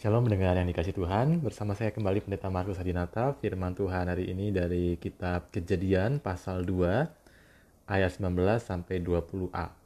Shalom 0.00 0.24
mendengar 0.24 0.56
yang 0.56 0.64
dikasih 0.64 0.96
Tuhan, 0.96 1.44
bersama 1.44 1.76
saya 1.76 1.92
kembali 1.92 2.24
Pendeta 2.24 2.48
Markus 2.48 2.80
Hadinata, 2.80 3.36
firman 3.36 3.76
Tuhan 3.76 4.08
hari 4.08 4.32
ini 4.32 4.48
dari 4.48 4.96
kitab 4.96 5.52
Kejadian 5.52 6.24
pasal 6.24 6.64
2 6.64 7.04
ayat 7.84 8.08
19 8.16 8.32
sampai 8.64 8.96
20a. 9.04 9.76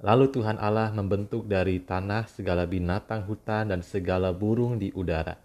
Lalu 0.00 0.24
Tuhan 0.32 0.56
Allah 0.56 0.88
membentuk 0.96 1.44
dari 1.44 1.84
tanah 1.84 2.32
segala 2.32 2.64
binatang 2.64 3.28
hutan 3.28 3.68
dan 3.68 3.84
segala 3.84 4.32
burung 4.32 4.80
di 4.80 4.88
udara. 4.96 5.36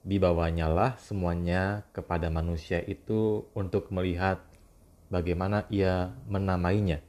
Dibawanya 0.00 0.72
lah 0.72 0.96
semuanya 0.96 1.84
kepada 1.92 2.32
manusia 2.32 2.80
itu 2.88 3.44
untuk 3.52 3.92
melihat 3.92 4.40
bagaimana 5.12 5.68
ia 5.68 6.08
menamainya. 6.24 7.04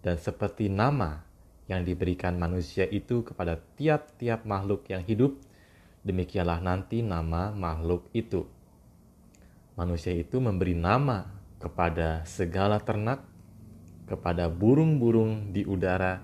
Dan 0.00 0.16
seperti 0.16 0.72
nama 0.72 1.28
yang 1.70 1.86
diberikan 1.86 2.34
manusia 2.34 2.82
itu 2.90 3.22
kepada 3.22 3.62
tiap-tiap 3.78 4.42
makhluk 4.42 4.90
yang 4.90 5.06
hidup, 5.06 5.38
demikianlah 6.02 6.58
nanti 6.58 7.00
nama 7.00 7.54
makhluk 7.54 8.10
itu. 8.10 8.50
Manusia 9.78 10.10
itu 10.10 10.42
memberi 10.42 10.74
nama 10.74 11.30
kepada 11.62 12.26
segala 12.26 12.82
ternak, 12.82 13.22
kepada 14.10 14.50
burung-burung 14.50 15.54
di 15.54 15.62
udara, 15.62 16.18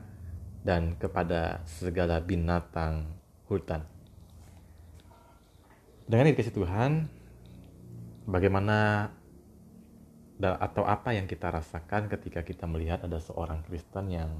dan 0.66 0.98
kepada 0.98 1.62
segala 1.62 2.18
binatang 2.18 3.06
hutan. 3.46 3.86
Dengan 6.10 6.26
dikasih 6.34 6.54
Tuhan, 6.58 7.06
bagaimana 8.26 9.10
atau 10.42 10.84
apa 10.84 11.16
yang 11.16 11.24
kita 11.24 11.48
rasakan 11.48 12.12
ketika 12.12 12.44
kita 12.44 12.68
melihat 12.68 13.00
ada 13.06 13.16
seorang 13.22 13.64
Kristen 13.64 14.12
yang 14.12 14.30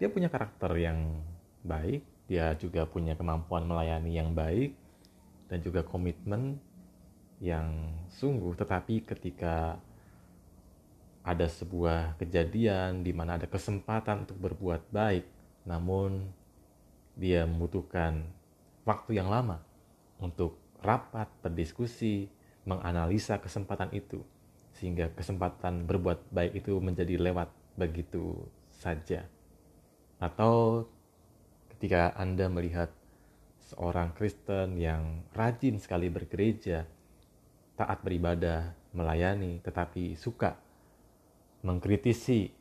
dia 0.00 0.08
punya 0.08 0.32
karakter 0.32 0.72
yang 0.80 1.20
baik, 1.60 2.00
dia 2.24 2.56
juga 2.56 2.88
punya 2.88 3.12
kemampuan 3.20 3.68
melayani 3.68 4.16
yang 4.16 4.32
baik, 4.32 4.72
dan 5.52 5.60
juga 5.60 5.84
komitmen 5.84 6.56
yang 7.36 7.92
sungguh. 8.08 8.56
Tetapi 8.56 9.04
ketika 9.04 9.76
ada 11.20 11.44
sebuah 11.44 12.16
kejadian 12.16 13.04
di 13.04 13.12
mana 13.12 13.36
ada 13.36 13.44
kesempatan 13.44 14.24
untuk 14.24 14.40
berbuat 14.40 14.88
baik, 14.88 15.28
namun 15.68 16.32
dia 17.12 17.44
membutuhkan 17.44 18.24
waktu 18.88 19.20
yang 19.20 19.28
lama 19.28 19.60
untuk 20.16 20.56
rapat, 20.80 21.28
berdiskusi, 21.44 22.32
menganalisa 22.64 23.36
kesempatan 23.36 23.92
itu, 23.92 24.24
sehingga 24.72 25.12
kesempatan 25.12 25.84
berbuat 25.84 26.32
baik 26.32 26.64
itu 26.64 26.80
menjadi 26.80 27.20
lewat 27.20 27.52
begitu 27.76 28.48
saja. 28.72 29.28
Atau 30.20 30.84
ketika 31.74 32.12
Anda 32.12 32.52
melihat 32.52 32.92
seorang 33.72 34.12
Kristen 34.12 34.76
yang 34.76 35.24
rajin 35.32 35.80
sekali 35.80 36.12
bergereja, 36.12 36.84
taat 37.80 38.04
beribadah, 38.04 38.76
melayani, 38.92 39.64
tetapi 39.64 40.12
suka 40.20 40.60
mengkritisi 41.64 42.52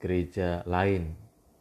gereja 0.00 0.64
lain 0.64 1.12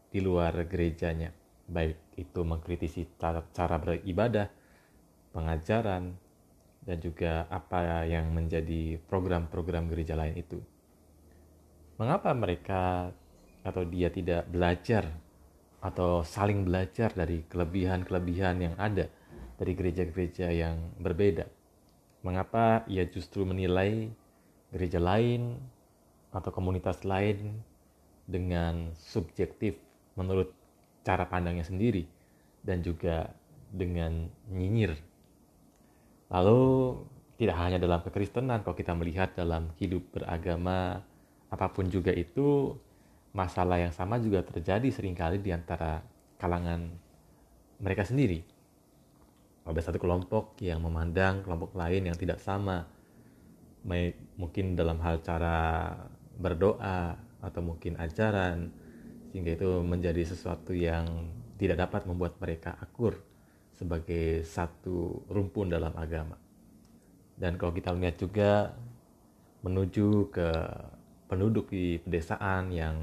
di 0.08 0.23
luar 0.23 0.55
gerejanya, 0.64 1.36
baik 1.67 2.16
itu 2.16 2.42
mengkritisi 2.48 3.20
cara, 3.20 3.75
beribadah, 3.83 4.48
pengajaran, 5.36 6.16
dan 6.88 6.98
juga 7.03 7.52
apa 7.52 8.08
yang 8.08 8.31
menjadi 8.31 8.95
program-program 9.11 9.92
gereja 9.92 10.16
lain 10.16 10.39
itu. 10.39 10.64
Mengapa 12.00 12.31
mereka 12.31 13.11
atau 13.68 13.84
dia 13.84 14.08
tidak 14.08 14.48
belajar 14.48 15.12
atau 15.84 16.23
saling 16.23 16.64
belajar 16.64 17.12
dari 17.12 17.44
kelebihan-kelebihan 17.52 18.56
yang 18.64 18.76
ada 18.80 19.12
dari 19.60 19.76
gereja-gereja 19.76 20.48
yang 20.56 20.96
berbeda. 20.98 21.44
Mengapa 22.23 22.88
ia 22.88 23.04
justru 23.06 23.44
menilai 23.44 24.08
gereja 24.72 25.04
lain 25.04 25.60
atau 26.32 26.50
komunitas 26.55 27.04
lain 27.04 27.60
dengan 28.28 28.92
subjektif 28.95 29.76
menurut 30.16 30.52
cara 31.05 31.28
pandangnya 31.28 31.64
sendiri 31.64 32.04
dan 32.64 32.84
juga 32.84 33.32
dengan 33.72 34.28
nyinyir. 34.52 34.95
Lalu 36.28 36.64
tidak 37.38 37.55
hanya 37.61 37.78
dalam 37.80 38.02
kekristenan, 38.04 38.66
kalau 38.66 38.76
kita 38.76 38.92
melihat 38.98 39.32
dalam 39.38 39.72
hidup 39.78 40.04
beragama 40.11 40.99
apa 41.48 41.67
pun 41.72 41.88
juga 41.88 42.11
itu 42.11 42.76
masalah 43.36 43.82
yang 43.82 43.93
sama 43.95 44.20
juga 44.20 44.43
terjadi 44.43 44.88
sering 44.92 45.15
kali 45.15 45.42
di 45.42 45.52
antara 45.52 46.04
kalangan 46.38 46.88
mereka 47.82 48.08
sendiri. 48.08 48.42
Ada 49.67 49.92
satu 49.92 49.99
kelompok 49.99 50.55
yang 50.64 50.80
memandang 50.80 51.43
kelompok 51.43 51.76
lain 51.76 52.08
yang 52.08 52.16
tidak 52.16 52.39
sama, 52.39 52.87
mungkin 54.39 54.80
dalam 54.80 54.99
hal 55.04 55.20
cara 55.20 55.92
berdoa 56.39 57.20
atau 57.43 57.61
mungkin 57.61 57.99
ajaran, 57.99 58.71
sehingga 59.30 59.60
itu 59.60 59.83
menjadi 59.83 60.23
sesuatu 60.23 60.71
yang 60.71 61.30
tidak 61.60 61.83
dapat 61.83 62.08
membuat 62.08 62.39
mereka 62.39 62.80
akur 62.80 63.20
sebagai 63.76 64.48
satu 64.48 65.27
rumpun 65.30 65.70
dalam 65.70 65.93
agama. 65.99 66.39
Dan 67.37 67.60
kalau 67.60 67.76
kita 67.76 67.93
melihat 67.93 68.17
juga 68.17 68.52
menuju 69.61 70.32
ke 70.33 70.49
penduduk 71.27 71.71
di 71.71 71.99
pedesaan 71.99 72.71
yang 72.71 72.95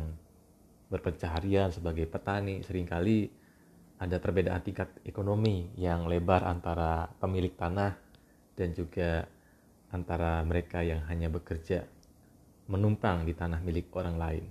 berpencaharian 0.88 1.72
sebagai 1.72 2.08
petani 2.08 2.64
sering 2.64 2.88
kali 2.88 3.28
ada 4.00 4.18
perbedaan 4.18 4.60
tingkat 4.60 4.90
ekonomi 5.06 5.70
yang 5.78 6.10
lebar 6.10 6.44
antara 6.44 7.08
pemilik 7.20 7.52
tanah 7.54 7.94
dan 8.58 8.74
juga 8.74 9.24
antara 9.94 10.42
mereka 10.42 10.82
yang 10.82 11.06
hanya 11.06 11.30
bekerja 11.30 11.86
menumpang 12.66 13.28
di 13.28 13.36
tanah 13.36 13.60
milik 13.62 13.92
orang 13.94 14.16
lain. 14.18 14.44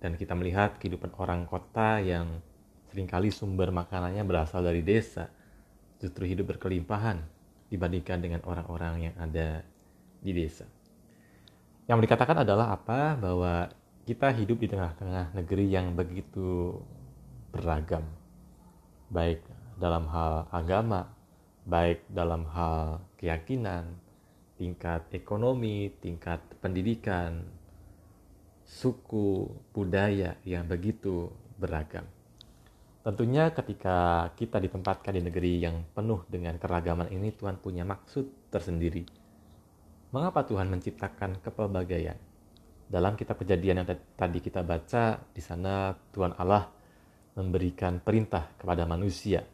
Dan 0.00 0.16
kita 0.16 0.32
melihat 0.32 0.76
kehidupan 0.80 1.16
orang 1.20 1.44
kota 1.44 2.00
yang 2.00 2.40
sering 2.90 3.06
kali 3.06 3.30
sumber 3.30 3.70
makanannya 3.70 4.24
berasal 4.24 4.64
dari 4.64 4.80
desa, 4.80 5.28
justru 6.00 6.24
hidup 6.26 6.56
berkelimpahan 6.56 7.20
dibandingkan 7.68 8.18
dengan 8.18 8.40
orang-orang 8.48 9.12
yang 9.12 9.16
ada 9.20 9.62
di 10.20 10.32
desa. 10.34 10.66
Yang 11.90 12.06
dikatakan 12.06 12.46
adalah 12.46 12.78
apa? 12.78 13.18
Bahwa 13.18 13.66
kita 14.06 14.30
hidup 14.30 14.62
di 14.62 14.70
tengah-tengah 14.70 15.34
negeri 15.34 15.66
yang 15.74 15.90
begitu 15.98 16.78
beragam, 17.50 18.06
baik 19.10 19.42
dalam 19.74 20.06
hal 20.06 20.46
agama, 20.54 21.10
baik 21.66 22.06
dalam 22.06 22.46
hal 22.46 23.02
keyakinan, 23.18 23.98
tingkat 24.54 25.02
ekonomi, 25.10 25.90
tingkat 25.98 26.38
pendidikan, 26.62 27.42
suku, 28.62 29.50
budaya 29.74 30.38
yang 30.46 30.70
begitu 30.70 31.26
beragam. 31.58 32.06
Tentunya 33.02 33.50
ketika 33.50 34.30
kita 34.38 34.62
ditempatkan 34.62 35.18
di 35.18 35.26
negeri 35.26 35.58
yang 35.58 35.82
penuh 35.90 36.22
dengan 36.30 36.54
keragaman 36.54 37.10
ini, 37.10 37.34
Tuhan 37.34 37.58
punya 37.58 37.82
maksud 37.82 38.46
tersendiri. 38.46 39.19
Mengapa 40.10 40.42
Tuhan 40.42 40.66
menciptakan 40.66 41.38
kepelbagaian? 41.38 42.18
Dalam 42.90 43.14
kitab 43.14 43.38
kejadian 43.38 43.78
yang 43.78 43.88
tadi 44.18 44.42
kita 44.42 44.66
baca, 44.66 45.22
di 45.30 45.38
sana 45.38 45.94
Tuhan 46.10 46.34
Allah 46.34 46.66
memberikan 47.38 48.02
perintah 48.02 48.50
kepada 48.58 48.90
manusia 48.90 49.46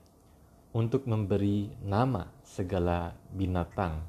untuk 0.72 1.04
memberi 1.04 1.68
nama 1.84 2.24
segala 2.40 3.12
binatang 3.36 4.00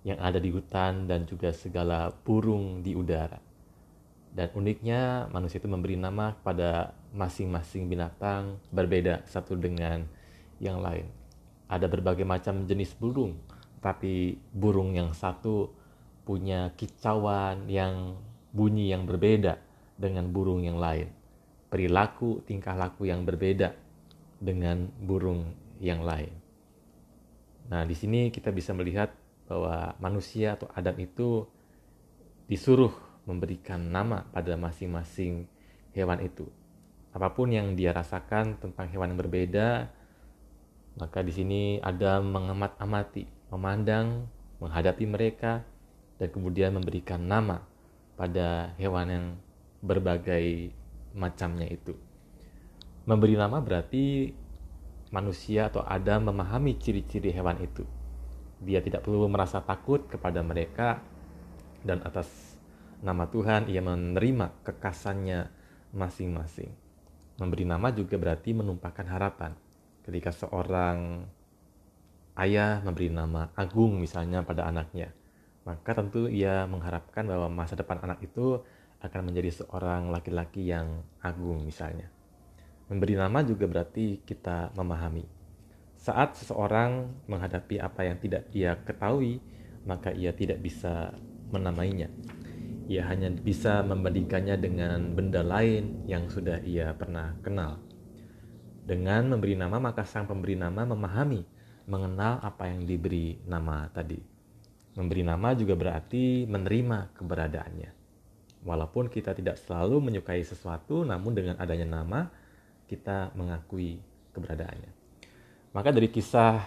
yang 0.00 0.16
ada 0.16 0.40
di 0.40 0.48
hutan 0.48 1.04
dan 1.04 1.28
juga 1.28 1.52
segala 1.52 2.08
burung 2.24 2.80
di 2.80 2.96
udara. 2.96 3.36
Dan 4.32 4.48
uniknya 4.56 5.28
manusia 5.28 5.60
itu 5.60 5.68
memberi 5.68 6.00
nama 6.00 6.32
kepada 6.40 6.96
masing-masing 7.12 7.84
binatang 7.84 8.56
berbeda 8.72 9.28
satu 9.28 9.52
dengan 9.52 10.08
yang 10.56 10.80
lain. 10.80 11.04
Ada 11.68 11.84
berbagai 11.84 12.24
macam 12.24 12.64
jenis 12.64 12.96
burung, 12.96 13.36
tapi 13.80 14.38
burung 14.52 14.96
yang 14.96 15.12
satu 15.12 15.70
punya 16.26 16.74
kicauan 16.74 17.70
yang 17.70 18.18
bunyi 18.50 18.90
yang 18.90 19.06
berbeda 19.06 19.60
dengan 19.96 20.28
burung 20.32 20.64
yang 20.64 20.80
lain, 20.80 21.12
perilaku 21.68 22.42
tingkah 22.44 22.74
laku 22.74 23.06
yang 23.08 23.22
berbeda 23.22 23.72
dengan 24.40 24.90
burung 25.00 25.54
yang 25.80 26.04
lain. 26.04 26.32
Nah, 27.66 27.82
di 27.82 27.94
sini 27.98 28.30
kita 28.30 28.54
bisa 28.54 28.70
melihat 28.72 29.10
bahwa 29.46 29.94
manusia 30.02 30.54
atau 30.54 30.70
Adam 30.74 30.96
itu 30.98 31.46
disuruh 32.46 32.94
memberikan 33.26 33.82
nama 33.82 34.22
pada 34.30 34.54
masing-masing 34.54 35.50
hewan 35.94 36.22
itu. 36.22 36.46
Apa 37.10 37.34
pun 37.34 37.50
yang 37.50 37.74
dia 37.74 37.90
rasakan 37.90 38.60
tentang 38.60 38.86
hewan 38.92 39.14
yang 39.14 39.20
berbeda, 39.20 39.90
maka 41.00 41.20
di 41.24 41.32
sini 41.34 41.62
Adam 41.82 42.30
mengamat-amati, 42.30 43.24
memandang, 43.52 44.26
menghadapi 44.58 45.04
mereka, 45.06 45.62
dan 46.16 46.28
kemudian 46.32 46.72
memberikan 46.72 47.20
nama 47.20 47.62
pada 48.16 48.72
hewan 48.80 49.08
yang 49.08 49.26
berbagai 49.84 50.72
macamnya 51.12 51.68
itu. 51.68 51.92
Memberi 53.06 53.38
nama 53.38 53.62
berarti 53.62 54.34
manusia 55.14 55.70
atau 55.70 55.84
Adam 55.86 56.32
memahami 56.32 56.74
ciri-ciri 56.80 57.30
hewan 57.30 57.60
itu. 57.62 57.86
Dia 58.58 58.80
tidak 58.82 59.04
perlu 59.04 59.28
merasa 59.28 59.62
takut 59.62 60.08
kepada 60.08 60.40
mereka 60.42 61.04
dan 61.84 62.02
atas 62.02 62.56
nama 63.04 63.28
Tuhan 63.28 63.68
ia 63.70 63.84
menerima 63.84 64.64
kekasannya 64.64 65.52
masing-masing. 65.94 66.72
Memberi 67.36 67.68
nama 67.68 67.92
juga 67.92 68.16
berarti 68.16 68.56
menumpahkan 68.56 69.06
harapan. 69.06 69.52
Ketika 70.02 70.32
seorang 70.32 71.28
ayah 72.36 72.84
memberi 72.84 73.08
nama 73.08 73.48
Agung 73.56 74.00
misalnya 74.00 74.44
pada 74.44 74.68
anaknya, 74.68 75.12
maka 75.64 75.96
tentu 75.96 76.28
ia 76.28 76.68
mengharapkan 76.68 77.26
bahwa 77.26 77.48
masa 77.50 77.74
depan 77.74 77.98
anak 78.04 78.22
itu 78.22 78.60
akan 79.02 79.28
menjadi 79.28 79.64
seorang 79.64 80.08
laki-laki 80.08 80.68
yang 80.68 81.04
agung 81.20 81.64
misalnya. 81.64 82.08
Memberi 82.86 83.18
nama 83.18 83.42
juga 83.42 83.66
berarti 83.66 84.22
kita 84.22 84.72
memahami. 84.78 85.26
Saat 85.98 86.38
seseorang 86.38 87.10
menghadapi 87.26 87.82
apa 87.82 88.06
yang 88.06 88.22
tidak 88.22 88.46
dia 88.54 88.78
ketahui, 88.78 89.42
maka 89.82 90.14
ia 90.14 90.30
tidak 90.30 90.62
bisa 90.62 91.10
menamainya. 91.50 92.06
Ia 92.86 93.02
hanya 93.10 93.34
bisa 93.34 93.82
membandingkannya 93.82 94.56
dengan 94.62 95.18
benda 95.18 95.42
lain 95.42 96.06
yang 96.06 96.30
sudah 96.30 96.62
ia 96.62 96.94
pernah 96.94 97.34
kenal. 97.42 97.82
Dengan 98.86 99.34
memberi 99.34 99.58
nama, 99.58 99.82
maka 99.82 100.06
sang 100.06 100.30
pemberi 100.30 100.54
nama 100.54 100.86
memahami, 100.86 101.42
mengenal 101.86 102.42
apa 102.42 102.66
yang 102.66 102.84
diberi 102.84 103.38
nama 103.46 103.86
tadi. 103.90 104.18
Memberi 104.96 105.22
nama 105.22 105.54
juga 105.54 105.78
berarti 105.78 106.44
menerima 106.48 107.14
keberadaannya. 107.14 107.90
Walaupun 108.66 109.06
kita 109.06 109.36
tidak 109.36 109.62
selalu 109.62 110.02
menyukai 110.10 110.42
sesuatu, 110.42 111.06
namun 111.06 111.36
dengan 111.36 111.54
adanya 111.62 111.86
nama, 111.86 112.26
kita 112.90 113.30
mengakui 113.38 114.02
keberadaannya. 114.34 114.90
Maka 115.70 115.88
dari 115.92 116.08
kisah 116.10 116.64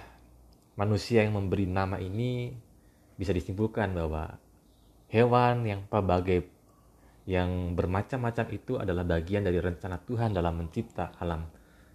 manusia 0.80 1.25
yang 1.27 1.36
memberi 1.36 1.68
nama 1.68 2.00
ini 2.00 2.54
bisa 3.19 3.36
disimpulkan 3.36 3.92
bahwa 3.92 4.39
hewan 5.12 5.68
yang 5.68 5.81
pelbagai 5.89 6.48
yang 7.27 7.75
bermacam-macam 7.75 8.45
itu 8.56 8.80
adalah 8.80 9.04
bagian 9.04 9.44
dari 9.44 9.60
rencana 9.60 10.00
Tuhan 10.01 10.31
dalam 10.31 10.56
mencipta 10.56 11.13
alam 11.19 11.45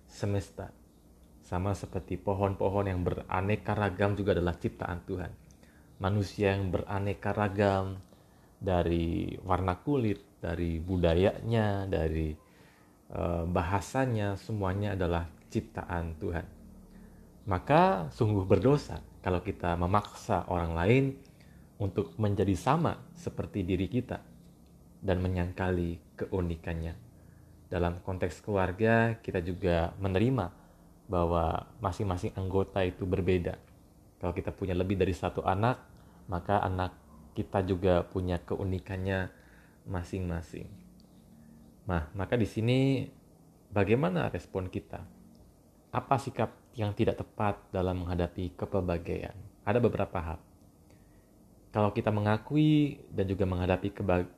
semesta. 0.06 0.83
Sama 1.44 1.76
seperti 1.76 2.16
pohon-pohon 2.16 2.88
yang 2.88 3.04
beraneka 3.04 3.76
ragam 3.76 4.16
juga 4.16 4.32
adalah 4.32 4.56
ciptaan 4.56 5.04
Tuhan. 5.04 5.30
Manusia 6.00 6.56
yang 6.56 6.72
beraneka 6.72 7.36
ragam 7.36 8.00
dari 8.56 9.36
warna 9.44 9.76
kulit, 9.76 10.40
dari 10.40 10.80
budayanya, 10.80 11.84
dari 11.84 12.32
Eh, 13.14 13.44
bahasanya 13.46 14.34
semuanya 14.34 14.98
adalah 14.98 15.30
ciptaan 15.46 16.18
Tuhan. 16.18 16.46
Maka 17.46 18.10
sungguh 18.10 18.42
berdosa 18.42 18.98
kalau 19.22 19.38
kita 19.38 19.78
memaksa 19.78 20.48
orang 20.50 20.74
lain 20.74 21.04
untuk 21.78 22.10
menjadi 22.18 22.58
sama 22.58 22.98
seperti 23.14 23.62
diri 23.62 23.86
kita 23.86 24.18
dan 24.98 25.22
menyangkali 25.22 26.16
keunikannya. 26.18 26.98
Dalam 27.70 28.02
konteks 28.02 28.42
keluarga, 28.42 29.20
kita 29.22 29.38
juga 29.44 29.94
menerima 30.02 30.63
bahwa 31.04 31.68
masing-masing 31.80 32.32
anggota 32.36 32.80
itu 32.80 33.04
berbeda. 33.04 33.60
Kalau 34.20 34.32
kita 34.32 34.50
punya 34.56 34.72
lebih 34.72 34.96
dari 34.96 35.12
satu 35.12 35.44
anak, 35.44 35.80
maka 36.28 36.64
anak 36.64 36.96
kita 37.36 37.60
juga 37.66 38.06
punya 38.06 38.40
keunikannya 38.40 39.28
masing-masing. 39.84 40.64
Nah, 41.84 42.08
maka 42.16 42.40
di 42.40 42.48
sini 42.48 43.04
bagaimana 43.68 44.32
respon 44.32 44.72
kita? 44.72 45.04
Apa 45.92 46.16
sikap 46.16 46.50
yang 46.74 46.96
tidak 46.96 47.20
tepat 47.20 47.60
dalam 47.68 48.02
menghadapi 48.02 48.56
kepelbagaian? 48.56 49.36
Ada 49.68 49.78
beberapa 49.78 50.18
hal. 50.18 50.40
Kalau 51.74 51.90
kita 51.90 52.14
mengakui 52.14 53.02
dan 53.10 53.26
juga 53.26 53.44
menghadapi 53.50 53.90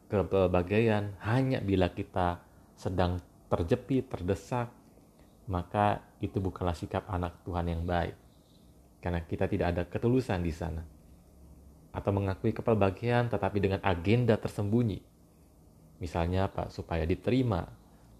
kepelbagaian 0.09 1.15
hanya 1.21 1.61
bila 1.61 1.93
kita 1.93 2.41
sedang 2.75 3.21
terjepit, 3.53 4.09
terdesak, 4.09 4.73
maka 5.47 6.03
itu 6.23 6.39
bukanlah 6.39 6.75
sikap 6.75 7.07
anak 7.11 7.43
Tuhan 7.43 7.67
yang 7.71 7.83
baik. 7.87 8.15
Karena 9.03 9.23
kita 9.23 9.47
tidak 9.47 9.67
ada 9.75 9.83
ketulusan 9.87 10.43
di 10.43 10.51
sana. 10.51 10.83
Atau 11.95 12.13
mengakui 12.13 12.53
kepelbagaian 12.53 13.31
tetapi 13.31 13.59
dengan 13.63 13.81
agenda 13.81 14.37
tersembunyi 14.37 15.17
Misalnya 15.97 16.49
apa? 16.49 16.69
Supaya 16.69 17.09
diterima, 17.09 17.65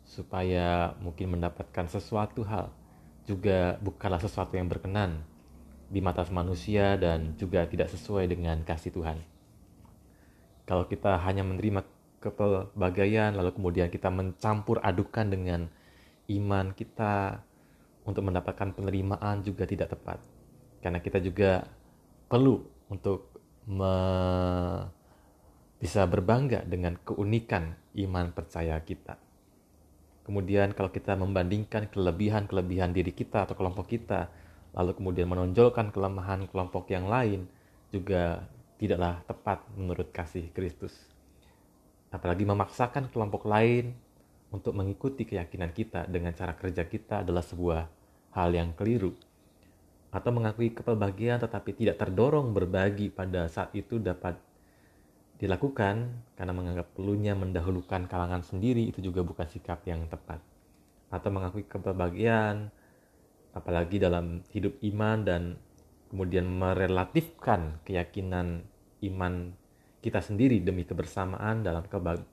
supaya 0.07 0.97
mungkin 1.01 1.37
mendapatkan 1.37 1.87
sesuatu 1.89 2.41
hal. 2.47 2.73
Juga 3.27 3.77
bukanlah 3.83 4.23
sesuatu 4.23 4.57
yang 4.57 4.71
berkenan 4.71 5.27
di 5.87 6.01
mata 6.03 6.25
manusia 6.33 6.99
dan 6.99 7.37
juga 7.39 7.67
tidak 7.69 7.93
sesuai 7.93 8.27
dengan 8.31 8.63
kasih 8.65 8.95
Tuhan. 8.95 9.19
Kalau 10.67 10.87
kita 10.89 11.21
hanya 11.23 11.47
menerima 11.47 11.87
kepelbagaian 12.19 13.39
lalu 13.39 13.55
kemudian 13.55 13.87
kita 13.87 14.11
mencampur 14.11 14.83
adukan 14.83 15.31
dengan 15.31 15.61
iman 16.31 16.75
kita 16.75 17.43
untuk 18.07 18.23
mendapatkan 18.27 18.75
penerimaan 18.75 19.43
juga 19.43 19.67
tidak 19.67 19.95
tepat. 19.99 20.19
Karena 20.83 21.03
kita 21.03 21.19
juga 21.19 21.67
perlu 22.27 22.63
untuk 22.91 23.35
me 23.67 23.95
bisa 25.77 26.09
berbangga 26.09 26.65
dengan 26.65 26.97
keunikan 27.05 27.77
iman 28.01 28.33
percaya 28.33 28.81
kita. 28.81 29.21
Kemudian 30.25 30.73
kalau 30.73 30.91
kita 30.91 31.15
membandingkan 31.15 31.93
kelebihan-kelebihan 31.93 32.91
diri 32.91 33.13
kita 33.13 33.47
atau 33.47 33.55
kelompok 33.55 33.87
kita, 33.87 34.27
lalu 34.75 34.97
kemudian 34.97 35.29
menonjolkan 35.29 35.93
kelemahan 35.93 36.49
kelompok 36.51 36.91
yang 36.91 37.07
lain, 37.07 37.47
juga 37.93 38.43
tidaklah 38.81 39.23
tepat 39.29 39.63
menurut 39.77 40.09
kasih 40.11 40.51
Kristus. 40.51 40.97
Apalagi 42.11 42.49
memaksakan 42.49 43.13
kelompok 43.13 43.45
lain 43.47 43.95
untuk 44.55 44.75
mengikuti 44.79 45.27
keyakinan 45.27 45.75
kita 45.75 46.07
dengan 46.07 46.35
cara 46.35 46.55
kerja 46.55 46.87
kita 46.87 47.27
adalah 47.27 47.43
sebuah 47.43 47.83
hal 48.37 48.51
yang 48.55 48.75
keliru. 48.79 49.15
Atau 50.15 50.31
mengakui 50.33 50.73
kepelbagian 50.73 51.43
tetapi 51.43 51.75
tidak 51.75 51.99
terdorong 52.01 52.55
berbagi 52.55 53.11
pada 53.11 53.51
saat 53.51 53.75
itu 53.75 53.99
dapat 53.99 54.39
dilakukan 55.37 56.25
karena 56.33 56.53
menganggap 56.57 56.97
perlunya 56.97 57.37
mendahulukan 57.37 58.09
kalangan 58.09 58.41
sendiri 58.41 58.89
itu 58.89 59.05
juga 59.05 59.21
bukan 59.21 59.45
sikap 59.45 59.85
yang 59.85 60.09
tepat 60.09 60.41
atau 61.13 61.29
mengakui 61.29 61.69
kebahagiaan 61.69 62.73
apalagi 63.53 64.01
dalam 64.01 64.41
hidup 64.49 64.81
iman 64.81 65.19
dan 65.29 65.43
kemudian 66.09 66.49
merelatifkan 66.49 67.85
keyakinan 67.85 68.65
iman 69.05 69.53
kita 70.01 70.25
sendiri 70.25 70.63
demi 70.65 70.89
kebersamaan 70.89 71.61
dalam 71.61 71.85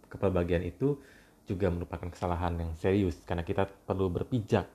kebahagiaan 0.08 0.64
itu 0.64 0.96
juga 1.44 1.68
merupakan 1.68 2.08
kesalahan 2.08 2.56
yang 2.56 2.72
serius 2.80 3.20
karena 3.28 3.44
kita 3.44 3.68
perlu 3.68 4.08
berpijak 4.08 4.68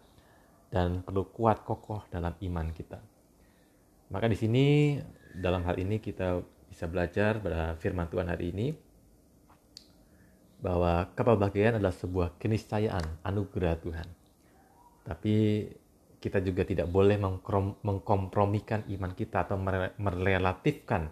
dan 0.68 1.00
perlu 1.00 1.24
kuat 1.32 1.64
kokoh 1.64 2.04
dalam 2.12 2.36
iman 2.44 2.68
kita. 2.76 3.00
Maka 4.12 4.28
di 4.28 4.36
sini 4.36 4.64
dalam 5.32 5.64
hal 5.64 5.80
ini 5.80 6.00
kita 6.00 6.40
bisa 6.68 6.84
belajar 6.88 7.40
pada 7.40 7.76
firman 7.80 8.08
Tuhan 8.12 8.28
hari 8.28 8.52
ini 8.52 8.66
bahwa 10.60 11.08
kepelbagaian 11.14 11.78
adalah 11.78 11.94
sebuah 11.94 12.36
keniscayaan 12.36 13.24
anugerah 13.24 13.74
Tuhan. 13.80 14.08
Tapi 15.08 15.36
kita 16.18 16.42
juga 16.42 16.66
tidak 16.66 16.90
boleh 16.90 17.16
mengkompromikan 17.80 18.84
iman 18.90 19.12
kita 19.14 19.46
atau 19.46 19.56
merelatifkan 19.96 21.08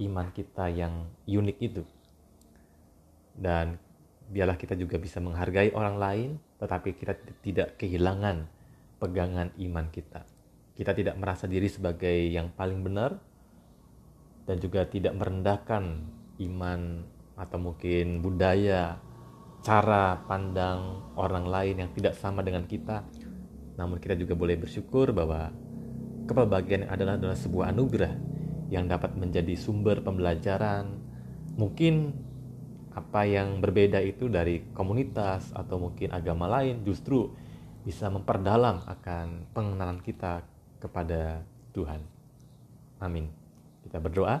iman 0.00 0.28
kita 0.32 0.72
yang 0.72 1.06
unik 1.28 1.58
itu. 1.60 1.84
Dan 3.36 3.76
biarlah 4.26 4.58
kita 4.58 4.74
juga 4.74 4.98
bisa 4.98 5.22
menghargai 5.22 5.70
orang 5.74 5.96
lain, 5.96 6.30
tetapi 6.58 6.96
kita 6.98 7.14
tidak 7.42 7.78
kehilangan 7.78 8.46
pegangan 8.98 9.52
iman 9.60 9.86
kita. 9.92 10.24
Kita 10.76 10.92
tidak 10.92 11.16
merasa 11.16 11.48
diri 11.48 11.70
sebagai 11.70 12.12
yang 12.12 12.52
paling 12.52 12.84
benar, 12.84 13.16
dan 14.46 14.56
juga 14.62 14.86
tidak 14.86 15.16
merendahkan 15.16 15.84
iman 16.42 16.80
atau 17.36 17.58
mungkin 17.60 18.20
budaya, 18.24 18.96
cara 19.60 20.22
pandang 20.24 21.04
orang 21.18 21.46
lain 21.48 21.76
yang 21.84 21.90
tidak 21.92 22.14
sama 22.16 22.40
dengan 22.40 22.64
kita. 22.64 23.02
Namun 23.76 24.00
kita 24.00 24.16
juga 24.16 24.32
boleh 24.32 24.56
bersyukur 24.56 25.12
bahwa 25.12 25.52
kepelbagian 26.24 26.88
adalah 26.88 27.20
adalah 27.20 27.36
sebuah 27.36 27.74
anugerah 27.74 28.14
yang 28.72 28.88
dapat 28.88 29.14
menjadi 29.18 29.52
sumber 29.58 30.00
pembelajaran. 30.00 31.02
Mungkin 31.56 32.14
apa 32.96 33.28
yang 33.28 33.60
berbeda 33.60 34.00
itu 34.00 34.32
dari 34.32 34.72
komunitas 34.72 35.52
atau 35.52 35.76
mungkin 35.76 36.16
agama 36.16 36.48
lain 36.48 36.80
justru 36.80 37.28
bisa 37.84 38.08
memperdalam 38.08 38.80
akan 38.88 39.52
pengenalan 39.52 40.00
kita 40.00 40.40
kepada 40.80 41.44
Tuhan. 41.76 42.00
Amin. 42.96 43.28
Kita 43.84 44.00
berdoa. 44.00 44.40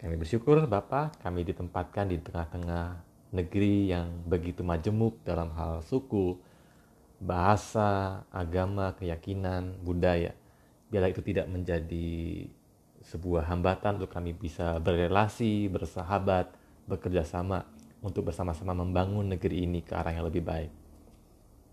Kami 0.00 0.16
bersyukur 0.16 0.64
Bapa, 0.64 1.12
kami 1.20 1.44
ditempatkan 1.44 2.08
di 2.08 2.16
tengah-tengah 2.16 3.04
negeri 3.36 3.92
yang 3.92 4.24
begitu 4.24 4.64
majemuk 4.64 5.20
dalam 5.22 5.52
hal 5.52 5.84
suku, 5.84 6.40
bahasa, 7.20 8.24
agama, 8.32 8.96
keyakinan, 8.96 9.76
budaya. 9.84 10.32
Biarlah 10.88 11.12
itu 11.12 11.20
tidak 11.20 11.46
menjadi 11.52 12.48
sebuah 13.04 13.52
hambatan 13.52 14.00
untuk 14.00 14.08
kami 14.08 14.32
bisa 14.32 14.80
berrelasi, 14.80 15.68
bersahabat, 15.68 16.59
bekerja 16.90 17.22
sama 17.22 17.62
untuk 18.02 18.32
bersama-sama 18.32 18.74
membangun 18.74 19.30
negeri 19.30 19.62
ini 19.68 19.84
ke 19.86 19.94
arah 19.94 20.10
yang 20.10 20.26
lebih 20.26 20.42
baik. 20.42 20.72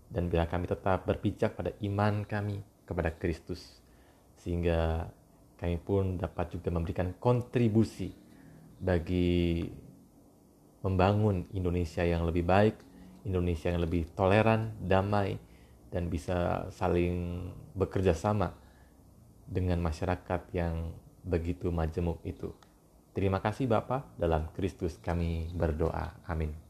Dan 0.08 0.30
biarlah 0.30 0.48
kami 0.48 0.64
tetap 0.70 1.04
berpijak 1.04 1.58
pada 1.58 1.74
iman 1.84 2.24
kami 2.24 2.62
kepada 2.88 3.12
Kristus, 3.12 3.82
sehingga 4.40 5.10
kami 5.58 5.76
pun 5.82 6.16
dapat 6.16 6.54
juga 6.54 6.72
memberikan 6.72 7.12
kontribusi 7.18 8.14
bagi 8.78 9.66
membangun 10.80 11.50
Indonesia 11.52 12.06
yang 12.06 12.24
lebih 12.24 12.46
baik, 12.46 12.76
Indonesia 13.26 13.68
yang 13.68 13.82
lebih 13.82 14.08
toleran, 14.14 14.72
damai, 14.80 15.36
dan 15.92 16.08
bisa 16.08 16.68
saling 16.72 17.48
bekerja 17.74 18.14
sama 18.14 18.54
dengan 19.48 19.80
masyarakat 19.82 20.52
yang 20.54 20.92
begitu 21.24 21.68
majemuk 21.68 22.20
itu. 22.24 22.52
Terima 23.18 23.42
kasih 23.42 23.66
Bapak, 23.66 24.14
dalam 24.14 24.46
Kristus 24.54 24.94
kami 25.02 25.50
berdoa. 25.50 26.22
Amin. 26.30 26.67